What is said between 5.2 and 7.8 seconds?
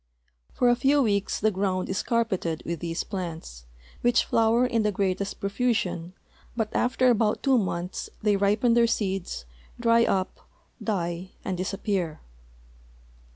profusion, but after about two